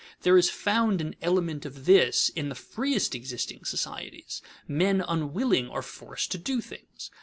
There 0.21 0.35
is 0.35 0.49
found 0.49 0.99
an 0.99 1.13
element 1.21 1.63
of 1.63 1.85
this 1.85 2.29
in 2.29 2.49
the 2.49 2.55
freest 2.55 3.13
existing 3.13 3.65
societies; 3.65 4.41
men 4.67 5.05
unwilling 5.07 5.69
are 5.69 5.83
forced 5.83 6.31
to 6.31 6.39
do 6.39 6.59
things. 6.59 7.11